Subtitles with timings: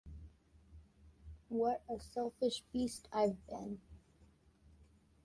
[1.49, 3.79] What a selfish beast I've been!